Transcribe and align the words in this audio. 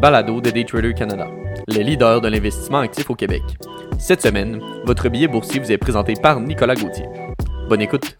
balado 0.00 0.40
de 0.40 0.48
Daytrader 0.50 0.94
Canada, 0.94 1.28
le 1.68 1.82
leader 1.82 2.22
de 2.22 2.28
l'investissement 2.28 2.78
actif 2.78 3.10
au 3.10 3.14
Québec. 3.14 3.42
Cette 3.98 4.22
semaine, 4.22 4.58
votre 4.86 5.10
billet 5.10 5.28
boursier 5.28 5.60
vous 5.60 5.70
est 5.70 5.76
présenté 5.76 6.14
par 6.14 6.40
Nicolas 6.40 6.74
Gauthier. 6.74 7.04
Bonne 7.68 7.82
écoute. 7.82 8.16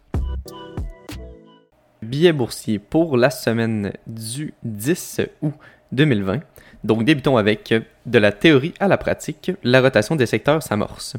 Billet 2.02 2.34
boursier 2.34 2.78
pour 2.78 3.16
la 3.16 3.30
semaine 3.30 3.94
du 4.06 4.52
10 4.62 5.22
août 5.40 5.54
2020. 5.92 6.40
Donc 6.84 7.04
débutons 7.04 7.38
avec 7.38 7.72
de 8.04 8.18
la 8.18 8.30
théorie 8.30 8.74
à 8.78 8.86
la 8.86 8.98
pratique, 8.98 9.52
la 9.62 9.80
rotation 9.80 10.16
des 10.16 10.26
secteurs 10.26 10.62
s'amorce. 10.62 11.16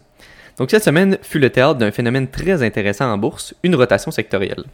Donc 0.60 0.70
cette 0.70 0.84
semaine 0.84 1.18
fut 1.24 1.40
le 1.40 1.50
théâtre 1.50 1.80
d'un 1.80 1.90
phénomène 1.90 2.28
très 2.28 2.62
intéressant 2.62 3.12
en 3.12 3.18
bourse, 3.18 3.56
une 3.64 3.74
rotation 3.74 4.12
sectorielle. 4.12 4.66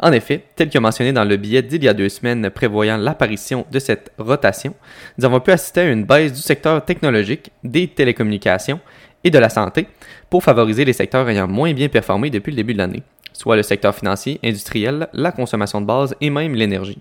En 0.00 0.12
effet, 0.12 0.44
tel 0.56 0.70
que 0.70 0.78
mentionné 0.78 1.12
dans 1.12 1.24
le 1.24 1.36
billet 1.36 1.62
d'il 1.62 1.84
y 1.84 1.88
a 1.88 1.94
deux 1.94 2.08
semaines 2.08 2.50
prévoyant 2.50 2.96
l'apparition 2.96 3.64
de 3.70 3.78
cette 3.78 4.12
rotation, 4.18 4.74
nous 5.18 5.24
avons 5.24 5.40
pu 5.40 5.52
assister 5.52 5.80
à 5.80 5.90
une 5.90 6.04
baisse 6.04 6.32
du 6.32 6.40
secteur 6.40 6.84
technologique, 6.84 7.50
des 7.62 7.88
télécommunications 7.88 8.80
et 9.22 9.30
de 9.30 9.38
la 9.38 9.48
santé 9.48 9.86
pour 10.30 10.42
favoriser 10.42 10.84
les 10.84 10.92
secteurs 10.92 11.28
ayant 11.28 11.48
moins 11.48 11.72
bien 11.72 11.88
performé 11.88 12.30
depuis 12.30 12.50
le 12.50 12.56
début 12.56 12.74
de 12.74 12.78
l'année, 12.78 13.02
soit 13.32 13.56
le 13.56 13.62
secteur 13.62 13.94
financier, 13.94 14.40
industriel, 14.44 15.08
la 15.12 15.32
consommation 15.32 15.80
de 15.80 15.86
base 15.86 16.14
et 16.20 16.30
même 16.30 16.54
l'énergie. 16.54 16.98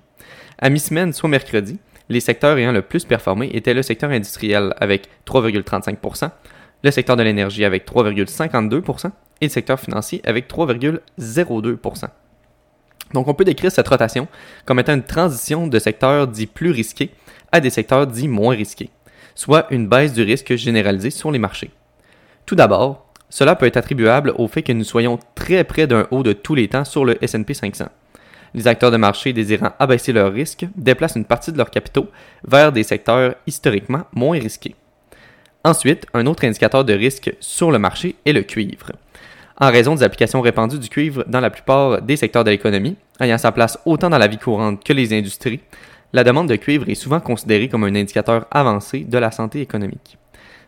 À 0.60 0.70
mi-semaine, 0.70 1.14
soit 1.14 1.30
mercredi, 1.30 1.80
les 2.10 2.20
secteurs 2.20 2.58
ayant 2.58 2.72
le 2.72 2.82
plus 2.82 3.06
performé 3.06 3.50
étaient 3.54 3.74
le 3.74 3.82
secteur 3.82 4.12
industriel 4.12 4.74
avec 4.80 5.08
3,35%, 5.26 6.30
le 6.84 6.92
secteur 6.92 7.16
de 7.16 7.24
l'énergie 7.24 7.66
avec 7.66 7.88
3,52% 7.88 9.10
et 9.42 9.46
le 9.46 9.50
secteur 9.50 9.80
financier 9.80 10.22
avec 10.26 10.50
3,02%. 10.50 12.08
Donc, 13.14 13.28
on 13.28 13.34
peut 13.34 13.44
décrire 13.44 13.72
cette 13.72 13.88
rotation 13.88 14.28
comme 14.66 14.80
étant 14.80 14.94
une 14.94 15.04
transition 15.04 15.68
de 15.68 15.80
secteurs 15.80 16.28
dits 16.28 16.48
plus 16.48 16.72
risqués 16.72 17.12
à 17.52 17.60
des 17.60 17.70
secteurs 17.70 18.08
dits 18.08 18.28
moins 18.28 18.56
risqués, 18.56 18.90
soit 19.36 19.68
une 19.70 19.88
baisse 19.88 20.14
du 20.14 20.24
risque 20.24 20.56
généralisé 20.56 21.10
sur 21.10 21.32
les 21.32 21.40
marchés. 21.40 21.72
Tout 22.46 22.56
d'abord, 22.56 23.08
cela 23.30 23.56
peut 23.56 23.66
être 23.66 23.78
attribuable 23.78 24.34
au 24.38 24.48
fait 24.48 24.64
que 24.64 24.74
nous 24.74 24.84
soyons 24.84 25.20
très 25.36 25.64
près 25.64 25.88
d'un 25.88 26.08
haut 26.12 26.24
de 26.24 26.34
tous 26.34 26.56
les 26.56 26.68
temps 26.68 26.86
sur 26.86 27.06
le 27.06 27.24
S&P 27.24 27.54
500. 27.54 27.86
Les 28.54 28.68
acteurs 28.68 28.92
de 28.92 28.98
marché 28.98 29.34
désirant 29.34 29.74
abaisser 29.80 30.14
leurs 30.14 30.32
risques 30.32 30.68
déplacent 30.76 31.16
une 31.16 31.26
partie 31.26 31.52
de 31.52 31.58
leurs 31.58 31.72
capitaux 31.72 32.10
vers 32.48 32.72
des 32.72 32.84
secteurs 32.84 33.36
historiquement 33.48 34.04
moins 34.14 34.40
risqués. 34.40 34.76
Ensuite, 35.64 36.06
un 36.14 36.28
autre 36.28 36.46
indicateur 36.46 36.86
de 36.86 36.94
risque 36.94 37.34
sur 37.40 37.72
le 37.72 37.80
marché 37.80 38.16
est 38.26 38.34
le 38.34 38.44
cuivre 38.44 38.92
en 39.60 39.72
raison 39.72 39.96
des 39.96 40.04
applications 40.04 40.42
répandues 40.42 40.80
du 40.80 40.90
cuivre 40.90 41.24
dans 41.28 41.40
la 41.40 41.50
plupart 41.50 42.02
des 42.02 42.18
secteurs 42.18 42.44
de 42.44 42.50
l'économie, 42.50 42.96
ayant 43.20 43.38
sa 43.38 43.52
place 43.52 43.78
autant 43.86 44.10
dans 44.10 44.18
la 44.18 44.28
vie 44.28 44.38
courante 44.38 44.84
que 44.84 44.94
les 44.94 45.18
industries, 45.18 45.60
la 46.14 46.24
demande 46.24 46.48
de 46.48 46.56
cuivre 46.56 46.90
est 46.90 46.96
souvent 46.96 47.20
considérée 47.20 47.70
comme 47.70 47.84
un 47.84 47.96
indicateur 47.96 48.46
avancé 48.52 49.00
de 49.00 49.18
la 49.18 49.32
santé 49.32 49.62
économique. 49.62 50.18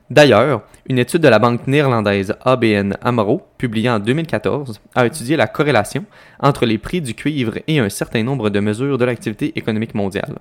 D'ailleurs, 0.10 0.62
une 0.88 1.00
étude 1.00 1.22
de 1.22 1.28
la 1.28 1.40
banque 1.40 1.66
néerlandaise 1.66 2.36
ABN 2.46 2.96
AMRO, 3.02 3.42
publiée 3.58 3.90
en 3.90 4.00
2014, 4.00 4.80
a 4.94 5.06
étudié 5.06 5.36
la 5.36 5.48
corrélation 5.48 6.06
entre 6.40 6.66
les 6.66 6.78
prix 6.78 7.02
du 7.02 7.16
cuivre 7.16 7.58
et 7.68 7.80
un 7.80 7.90
certain 7.90 8.22
nombre 8.22 8.52
de 8.52 8.60
mesures 8.60 9.00
de 9.00 9.06
l'activité 9.06 9.52
économique 9.58 9.96
mondiale 9.96 10.36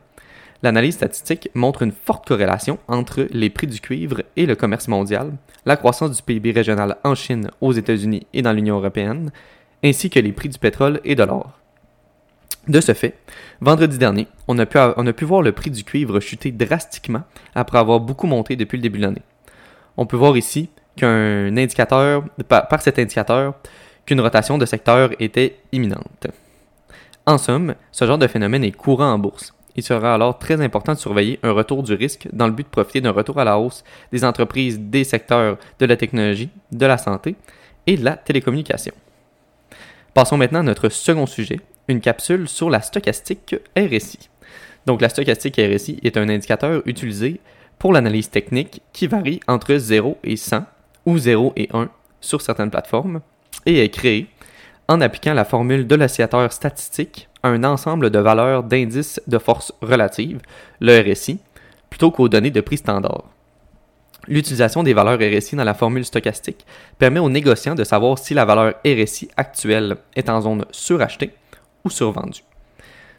l'analyse 0.64 0.94
statistique 0.94 1.50
montre 1.54 1.82
une 1.82 1.92
forte 1.92 2.26
corrélation 2.26 2.78
entre 2.88 3.28
les 3.30 3.50
prix 3.50 3.66
du 3.66 3.80
cuivre 3.80 4.22
et 4.34 4.46
le 4.46 4.56
commerce 4.56 4.88
mondial, 4.88 5.32
la 5.66 5.76
croissance 5.76 6.16
du 6.16 6.22
PIB 6.22 6.52
régional 6.52 6.96
en 7.04 7.14
Chine, 7.14 7.50
aux 7.60 7.72
États-Unis 7.72 8.26
et 8.32 8.40
dans 8.40 8.52
l'Union 8.52 8.76
européenne, 8.76 9.30
ainsi 9.84 10.08
que 10.08 10.18
les 10.18 10.32
prix 10.32 10.48
du 10.48 10.58
pétrole 10.58 11.00
et 11.04 11.14
de 11.14 11.22
l'or. 11.22 11.52
De 12.66 12.80
ce 12.80 12.94
fait, 12.94 13.18
vendredi 13.60 13.98
dernier, 13.98 14.26
on 14.48 14.58
a, 14.58 14.64
pu, 14.64 15.24
voir 15.26 15.42
le 15.42 15.52
prix 15.52 15.70
du 15.70 15.84
cuivre 15.84 16.18
chuter 16.18 16.50
drastiquement 16.50 17.24
après 17.54 17.78
avoir 17.78 18.00
beaucoup 18.00 18.26
monté 18.26 18.56
depuis 18.56 18.78
le 18.78 18.82
début 18.82 18.98
de 18.98 19.04
l'année. 19.04 19.22
On 19.98 20.06
peut 20.06 20.16
voir 20.16 20.34
ici 20.34 20.70
qu'un 20.96 21.54
indicateur, 21.58 22.24
par, 22.48 22.68
par 22.68 22.80
cet 22.80 22.98
indicateur, 22.98 23.54
qu'une 24.06 24.22
rotation 24.22 24.56
de 24.56 24.64
secteur 24.64 25.10
était 25.20 25.58
imminente. 25.72 26.26
En 27.26 27.36
somme, 27.36 27.74
ce 27.92 28.06
genre 28.06 28.18
de 28.18 28.26
phénomène 28.26 28.64
est 28.64 28.72
courant 28.72 29.12
en 29.12 29.18
bourse 29.18 29.53
il 29.76 29.82
sera 29.82 30.14
alors 30.14 30.38
très 30.38 30.60
important 30.60 30.92
de 30.92 30.98
surveiller 30.98 31.38
un 31.42 31.52
retour 31.52 31.82
du 31.82 31.94
risque 31.94 32.28
dans 32.32 32.46
le 32.46 32.52
but 32.52 32.64
de 32.64 32.70
profiter 32.70 33.00
d'un 33.00 33.10
retour 33.10 33.38
à 33.40 33.44
la 33.44 33.58
hausse 33.58 33.84
des 34.12 34.24
entreprises 34.24 34.78
des 34.78 35.04
secteurs 35.04 35.58
de 35.78 35.86
la 35.86 35.96
technologie, 35.96 36.50
de 36.70 36.86
la 36.86 36.98
santé 36.98 37.36
et 37.86 37.96
de 37.96 38.04
la 38.04 38.16
télécommunication. 38.16 38.94
Passons 40.14 40.36
maintenant 40.36 40.60
à 40.60 40.62
notre 40.62 40.88
second 40.88 41.26
sujet, 41.26 41.60
une 41.88 42.00
capsule 42.00 42.48
sur 42.48 42.70
la 42.70 42.80
stochastique 42.80 43.56
RSI. 43.76 44.30
Donc 44.86 45.00
la 45.00 45.08
stochastique 45.08 45.56
RSI 45.60 45.98
est 46.02 46.16
un 46.16 46.28
indicateur 46.28 46.82
utilisé 46.86 47.40
pour 47.78 47.92
l'analyse 47.92 48.30
technique 48.30 48.80
qui 48.92 49.06
varie 49.06 49.40
entre 49.48 49.74
0 49.74 50.18
et 50.22 50.36
100 50.36 50.64
ou 51.06 51.18
0 51.18 51.52
et 51.56 51.68
1 51.72 51.88
sur 52.20 52.40
certaines 52.40 52.70
plateformes 52.70 53.20
et 53.66 53.82
est 53.82 53.90
créé 53.90 54.28
en 54.88 55.00
appliquant 55.00 55.34
la 55.34 55.44
formule 55.44 55.86
de 55.86 55.94
l'oscillateur 55.94 56.52
statistique 56.52 57.28
un 57.44 57.62
ensemble 57.62 58.10
de 58.10 58.18
valeurs 58.18 58.62
d'indices 58.62 59.20
de 59.26 59.38
force 59.38 59.72
relative, 59.82 60.40
le 60.80 61.00
RSI, 61.00 61.38
plutôt 61.90 62.10
qu'aux 62.10 62.28
données 62.28 62.50
de 62.50 62.60
prix 62.60 62.78
standard. 62.78 63.24
L'utilisation 64.26 64.82
des 64.82 64.94
valeurs 64.94 65.18
RSI 65.18 65.54
dans 65.54 65.64
la 65.64 65.74
formule 65.74 66.04
stochastique 66.04 66.64
permet 66.98 67.20
aux 67.20 67.28
négociants 67.28 67.74
de 67.74 67.84
savoir 67.84 68.18
si 68.18 68.32
la 68.32 68.46
valeur 68.46 68.74
RSI 68.86 69.28
actuelle 69.36 69.96
est 70.16 70.30
en 70.30 70.40
zone 70.40 70.64
surachetée 70.70 71.32
ou 71.84 71.90
survendue. 71.90 72.42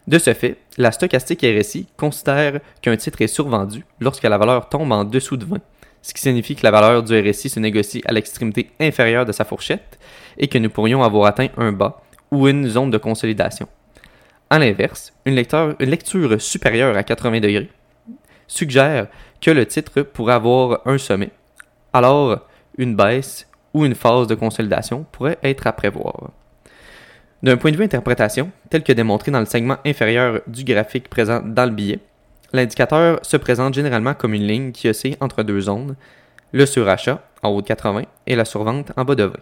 De 0.08 0.18
ce 0.18 0.34
fait, 0.34 0.58
la 0.78 0.92
stochastique 0.92 1.46
RSI 1.46 1.88
considère 1.96 2.60
qu'un 2.82 2.98
titre 2.98 3.22
est 3.22 3.28
survendu 3.28 3.86
lorsque 4.00 4.24
la 4.24 4.38
valeur 4.38 4.70
tombe 4.70 4.92
en 4.92 5.04
dessous 5.04 5.38
de 5.38 5.46
20, 5.46 5.58
ce 6.02 6.14
qui 6.14 6.22
signifie 6.22 6.56
que 6.56 6.64
la 6.64 6.72
valeur 6.72 7.04
du 7.04 7.20
RSI 7.20 7.50
se 7.50 7.60
négocie 7.60 8.04
à 8.06 8.12
l'extrémité 8.12 8.72
inférieure 8.80 9.26
de 9.26 9.32
sa 9.32 9.46
fourchette 9.46 10.00
et 10.38 10.48
que 10.48 10.58
nous 10.58 10.70
pourrions 10.70 11.04
avoir 11.04 11.28
atteint 11.28 11.50
un 11.58 11.72
bas 11.72 12.02
ou 12.32 12.48
une 12.48 12.68
zone 12.68 12.92
de 12.92 12.98
consolidation. 12.98 13.68
A 14.50 14.60
l'inverse, 14.60 15.12
une, 15.26 15.36
lecture 15.36 16.40
supérieure 16.40 16.96
à 16.96 17.04
80 17.04 17.40
degrés 17.40 17.70
suggère 18.48 19.08
que 19.42 19.50
le 19.50 19.66
titre 19.66 20.02
pourrait 20.02 20.36
avoir 20.36 20.82
un 20.86 21.00
sommet. 21.00 21.32
Alors, 21.94 22.48
une 22.78 22.96
baisse 22.96 23.48
ou 23.74 23.86
une 23.86 23.96
phase 23.96 24.28
de 24.28 24.36
consolidation 24.36 25.06
pourrait 25.12 25.40
être 25.44 25.66
à 25.66 25.74
prévoir. 25.74 26.30
D'un 27.42 27.58
point 27.58 27.72
de 27.72 27.78
vue 27.78 27.84
interprétation, 27.84 28.52
tel 28.70 28.84
que 28.84 28.94
démontré 28.94 29.32
dans 29.32 29.40
le 29.40 29.46
segment 29.46 29.78
inférieur 29.86 30.42
du 30.46 30.64
graphique 30.64 31.10
présent 31.10 31.42
dans 31.44 31.66
le 31.66 31.76
billet, 31.76 32.00
l'indicateur 32.54 33.20
se 33.24 33.38
présente 33.38 33.74
généralement 33.74 34.14
comme 34.14 34.34
une 34.34 34.48
ligne 34.48 34.72
qui 34.72 34.88
oscille 34.88 35.18
entre 35.22 35.42
deux 35.42 35.62
zones, 35.62 35.96
le 36.52 36.66
surachat 36.66 37.22
en 37.42 37.50
haut 37.50 37.62
de 37.62 37.68
80 37.68 38.04
et 38.28 38.36
la 38.36 38.46
survente 38.46 38.92
en 38.96 39.06
bas 39.06 39.16
de 39.16 39.24
20. 39.24 39.34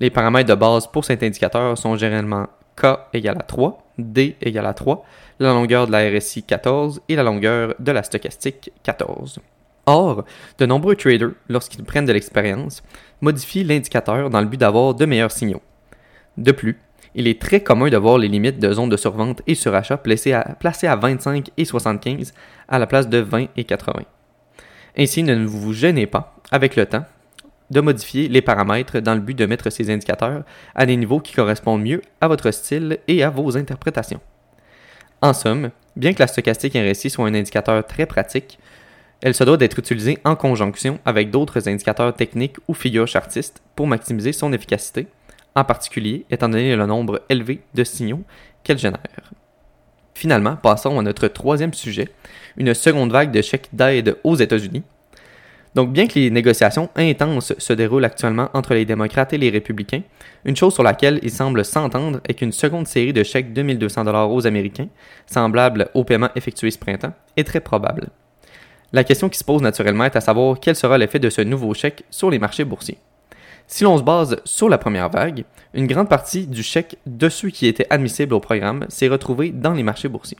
Les 0.00 0.10
paramètres 0.10 0.48
de 0.48 0.54
base 0.54 0.86
pour 0.86 1.04
cet 1.04 1.22
indicateur 1.22 1.76
sont 1.76 1.96
généralement 1.96 2.46
K 2.78 2.98
égale 3.12 3.38
à 3.38 3.42
3, 3.42 3.78
D 3.98 4.36
égale 4.40 4.66
à 4.66 4.74
3, 4.74 5.04
la 5.40 5.52
longueur 5.52 5.86
de 5.86 5.92
la 5.92 6.08
RSI 6.08 6.42
14 6.42 7.02
et 7.08 7.16
la 7.16 7.22
longueur 7.22 7.74
de 7.78 7.92
la 7.92 8.02
stochastique 8.02 8.70
14. 8.82 9.40
Or, 9.86 10.24
de 10.58 10.66
nombreux 10.66 10.96
traders, 10.96 11.30
lorsqu'ils 11.48 11.84
prennent 11.84 12.04
de 12.04 12.12
l'expérience, 12.12 12.82
modifient 13.20 13.64
l'indicateur 13.64 14.30
dans 14.30 14.40
le 14.40 14.46
but 14.46 14.58
d'avoir 14.58 14.94
de 14.94 15.06
meilleurs 15.06 15.32
signaux. 15.32 15.62
De 16.36 16.52
plus, 16.52 16.78
il 17.14 17.26
est 17.26 17.40
très 17.40 17.62
commun 17.62 17.88
de 17.88 17.96
voir 17.96 18.18
les 18.18 18.28
limites 18.28 18.58
de 18.58 18.72
zone 18.72 18.90
de 18.90 18.96
survente 18.96 19.42
et 19.46 19.54
surachat 19.54 19.96
placées 19.96 20.34
à, 20.34 20.56
placées 20.60 20.86
à 20.86 20.94
25 20.94 21.50
et 21.56 21.64
75 21.64 22.34
à 22.68 22.78
la 22.78 22.86
place 22.86 23.08
de 23.08 23.18
20 23.18 23.46
et 23.56 23.64
80. 23.64 24.02
Ainsi, 24.96 25.22
ne 25.22 25.46
vous 25.46 25.72
gênez 25.72 26.06
pas, 26.06 26.36
avec 26.50 26.76
le 26.76 26.86
temps, 26.86 27.04
de 27.70 27.80
modifier 27.80 28.28
les 28.28 28.42
paramètres 28.42 29.00
dans 29.00 29.14
le 29.14 29.20
but 29.20 29.36
de 29.36 29.46
mettre 29.46 29.70
ces 29.70 29.90
indicateurs 29.90 30.42
à 30.74 30.86
des 30.86 30.96
niveaux 30.96 31.20
qui 31.20 31.34
correspondent 31.34 31.82
mieux 31.82 32.02
à 32.20 32.28
votre 32.28 32.50
style 32.50 32.98
et 33.08 33.22
à 33.22 33.30
vos 33.30 33.56
interprétations. 33.56 34.20
En 35.20 35.32
somme, 35.32 35.70
bien 35.96 36.12
que 36.14 36.20
la 36.20 36.26
stochastique 36.26 36.76
RSI 36.76 37.10
soit 37.10 37.26
un 37.26 37.34
indicateur 37.34 37.84
très 37.86 38.06
pratique, 38.06 38.58
elle 39.20 39.34
se 39.34 39.44
doit 39.44 39.56
d'être 39.56 39.78
utilisée 39.78 40.18
en 40.24 40.36
conjonction 40.36 41.00
avec 41.04 41.30
d'autres 41.30 41.68
indicateurs 41.68 42.14
techniques 42.14 42.56
ou 42.68 42.74
figures 42.74 43.08
chartistes 43.08 43.60
pour 43.74 43.88
maximiser 43.88 44.32
son 44.32 44.52
efficacité, 44.52 45.08
en 45.56 45.64
particulier 45.64 46.24
étant 46.30 46.48
donné 46.48 46.76
le 46.76 46.86
nombre 46.86 47.22
élevé 47.28 47.60
de 47.74 47.82
signaux 47.82 48.22
qu'elle 48.62 48.78
génère. 48.78 49.32
Finalement, 50.14 50.56
passons 50.56 50.98
à 50.98 51.02
notre 51.02 51.28
troisième 51.28 51.74
sujet, 51.74 52.08
une 52.56 52.74
seconde 52.74 53.12
vague 53.12 53.32
de 53.32 53.42
chèques 53.42 53.68
d'aide 53.72 54.16
aux 54.24 54.36
États-Unis, 54.36 54.82
donc, 55.74 55.92
bien 55.92 56.06
que 56.06 56.18
les 56.18 56.30
négociations 56.30 56.88
intenses 56.96 57.52
se 57.58 57.72
déroulent 57.72 58.04
actuellement 58.04 58.48
entre 58.54 58.74
les 58.74 58.84
démocrates 58.84 59.32
et 59.32 59.38
les 59.38 59.50
républicains, 59.50 60.02
une 60.44 60.56
chose 60.56 60.74
sur 60.74 60.82
laquelle 60.82 61.20
ils 61.22 61.30
semblent 61.30 61.64
s'entendre 61.64 62.20
est 62.26 62.34
qu'une 62.34 62.52
seconde 62.52 62.86
série 62.86 63.12
de 63.12 63.22
chèques 63.22 63.52
de 63.52 63.62
1200 63.62 64.04
dollars 64.04 64.32
aux 64.32 64.46
Américains, 64.46 64.88
semblable 65.26 65.88
au 65.94 66.04
paiement 66.04 66.30
effectué 66.36 66.70
ce 66.70 66.78
printemps, 66.78 67.12
est 67.36 67.44
très 67.44 67.60
probable. 67.60 68.08
La 68.92 69.04
question 69.04 69.28
qui 69.28 69.38
se 69.38 69.44
pose 69.44 69.60
naturellement 69.60 70.04
est 70.04 70.16
à 70.16 70.22
savoir 70.22 70.58
quel 70.60 70.74
sera 70.74 70.96
l'effet 70.96 71.18
de 71.18 71.28
ce 71.28 71.42
nouveau 71.42 71.74
chèque 71.74 72.04
sur 72.10 72.30
les 72.30 72.38
marchés 72.38 72.64
boursiers. 72.64 72.98
Si 73.66 73.84
l'on 73.84 73.98
se 73.98 74.02
base 74.02 74.40
sur 74.46 74.70
la 74.70 74.78
première 74.78 75.10
vague, 75.10 75.44
une 75.74 75.86
grande 75.86 76.08
partie 76.08 76.46
du 76.46 76.62
chèque 76.62 76.96
de 77.04 77.28
ceux 77.28 77.50
qui 77.50 77.66
étaient 77.66 77.86
admissibles 77.90 78.32
au 78.32 78.40
programme 78.40 78.86
s'est 78.88 79.08
retrouvée 79.08 79.50
dans 79.50 79.74
les 79.74 79.82
marchés 79.82 80.08
boursiers. 80.08 80.38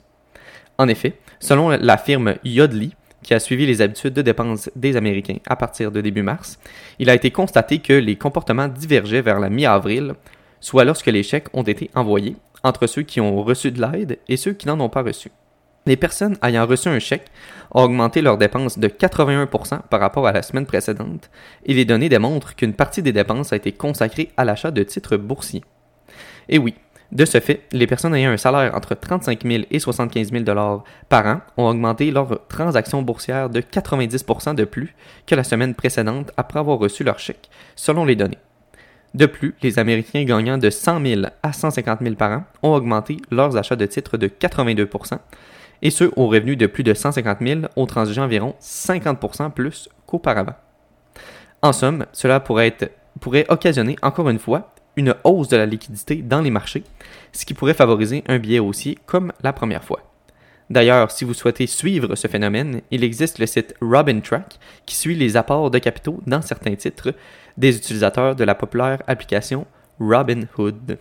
En 0.78 0.88
effet, 0.88 1.18
selon 1.38 1.68
la 1.68 1.98
firme 1.98 2.36
Yodlee, 2.44 2.94
qui 3.22 3.34
a 3.34 3.40
suivi 3.40 3.66
les 3.66 3.80
habitudes 3.80 4.14
de 4.14 4.22
dépenses 4.22 4.70
des 4.76 4.96
Américains 4.96 5.38
à 5.46 5.56
partir 5.56 5.90
de 5.90 6.00
début 6.00 6.22
mars, 6.22 6.58
il 6.98 7.10
a 7.10 7.14
été 7.14 7.30
constaté 7.30 7.78
que 7.78 7.92
les 7.92 8.16
comportements 8.16 8.68
divergeaient 8.68 9.22
vers 9.22 9.40
la 9.40 9.50
mi-avril, 9.50 10.14
soit 10.60 10.84
lorsque 10.84 11.06
les 11.06 11.22
chèques 11.22 11.48
ont 11.52 11.62
été 11.62 11.90
envoyés, 11.94 12.36
entre 12.62 12.86
ceux 12.86 13.02
qui 13.02 13.20
ont 13.20 13.42
reçu 13.42 13.70
de 13.70 13.80
l'aide 13.80 14.18
et 14.28 14.36
ceux 14.36 14.52
qui 14.52 14.66
n'en 14.66 14.80
ont 14.80 14.88
pas 14.88 15.02
reçu. 15.02 15.30
Les 15.86 15.96
personnes 15.96 16.36
ayant 16.42 16.66
reçu 16.66 16.88
un 16.88 16.98
chèque 16.98 17.30
ont 17.70 17.82
augmenté 17.82 18.20
leurs 18.20 18.36
dépenses 18.36 18.78
de 18.78 18.88
81% 18.88 19.80
par 19.88 20.00
rapport 20.00 20.26
à 20.26 20.32
la 20.32 20.42
semaine 20.42 20.66
précédente, 20.66 21.30
et 21.64 21.74
les 21.74 21.84
données 21.84 22.08
démontrent 22.08 22.54
qu'une 22.54 22.74
partie 22.74 23.02
des 23.02 23.12
dépenses 23.12 23.52
a 23.52 23.56
été 23.56 23.72
consacrée 23.72 24.30
à 24.36 24.44
l'achat 24.44 24.70
de 24.70 24.82
titres 24.82 25.16
boursiers. 25.16 25.64
Et 26.48 26.58
oui, 26.58 26.74
de 27.10 27.24
ce 27.24 27.40
fait, 27.40 27.62
les 27.72 27.86
personnes 27.86 28.14
ayant 28.14 28.30
un 28.30 28.36
salaire 28.36 28.74
entre 28.74 28.94
35 28.94 29.42
000 29.42 29.64
et 29.70 29.78
75 29.78 30.30
000 30.30 30.44
dollars 30.44 30.84
par 31.08 31.26
an 31.26 31.40
ont 31.56 31.66
augmenté 31.66 32.10
leurs 32.10 32.46
transactions 32.48 33.00
boursières 33.00 33.48
de 33.48 33.60
90% 33.60 34.54
de 34.54 34.64
plus 34.64 34.94
que 35.26 35.34
la 35.34 35.42
semaine 35.42 35.74
précédente 35.74 36.32
après 36.36 36.58
avoir 36.58 36.78
reçu 36.78 37.04
leur 37.04 37.18
chèque, 37.18 37.48
selon 37.76 38.04
les 38.04 38.14
données. 38.14 38.38
De 39.14 39.24
plus, 39.24 39.54
les 39.62 39.78
Américains 39.78 40.24
gagnant 40.24 40.58
de 40.58 40.68
100 40.68 41.06
000 41.06 41.22
à 41.42 41.52
150 41.54 42.00
000 42.02 42.14
par 42.14 42.30
an 42.30 42.44
ont 42.62 42.74
augmenté 42.74 43.16
leurs 43.30 43.56
achats 43.56 43.76
de 43.76 43.86
titres 43.86 44.18
de 44.18 44.28
82% 44.28 45.18
et 45.80 45.90
ceux 45.90 46.12
aux 46.16 46.26
revenus 46.26 46.58
de 46.58 46.66
plus 46.66 46.82
de 46.82 46.92
150 46.92 47.38
000 47.40 47.60
ont 47.76 47.86
transigé 47.86 48.20
environ 48.20 48.54
50% 48.60 49.50
plus 49.52 49.88
qu'auparavant. 50.06 50.54
En 51.62 51.72
somme, 51.72 52.04
cela 52.12 52.38
pourrait 52.40 52.76
occasionner 53.48 53.96
encore 54.02 54.28
une 54.28 54.38
fois 54.38 54.74
une 54.98 55.14
hausse 55.22 55.48
de 55.48 55.56
la 55.56 55.64
liquidité 55.64 56.16
dans 56.16 56.40
les 56.40 56.50
marchés, 56.50 56.82
ce 57.32 57.46
qui 57.46 57.54
pourrait 57.54 57.72
favoriser 57.72 58.24
un 58.26 58.38
billet 58.40 58.58
haussier 58.58 58.98
comme 59.06 59.32
la 59.42 59.52
première 59.52 59.84
fois. 59.84 60.02
D'ailleurs, 60.70 61.12
si 61.12 61.24
vous 61.24 61.34
souhaitez 61.34 61.68
suivre 61.68 62.16
ce 62.16 62.26
phénomène, 62.26 62.82
il 62.90 63.04
existe 63.04 63.38
le 63.38 63.46
site 63.46 63.74
RobinTrack 63.80 64.58
qui 64.86 64.96
suit 64.96 65.14
les 65.14 65.36
apports 65.36 65.70
de 65.70 65.78
capitaux 65.78 66.20
dans 66.26 66.42
certains 66.42 66.74
titres 66.74 67.14
des 67.56 67.76
utilisateurs 67.76 68.34
de 68.34 68.44
la 68.44 68.56
populaire 68.56 69.02
application 69.06 69.66
Robinhood. 70.00 70.98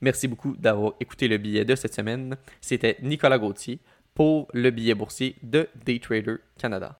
Merci 0.00 0.26
beaucoup 0.26 0.56
d'avoir 0.58 0.94
écouté 1.00 1.28
le 1.28 1.38
billet 1.38 1.64
de 1.64 1.76
cette 1.76 1.94
semaine. 1.94 2.36
C'était 2.60 2.98
Nicolas 3.02 3.38
Gauthier 3.38 3.78
pour 4.14 4.48
le 4.52 4.70
billet 4.70 4.94
boursier 4.94 5.36
de 5.44 5.68
Daytrader 5.86 6.36
Canada. 6.58 6.96